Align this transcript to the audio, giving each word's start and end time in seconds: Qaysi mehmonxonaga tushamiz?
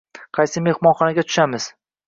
Qaysi 0.37 0.63
mehmonxonaga 0.69 1.27
tushamiz? 1.29 1.71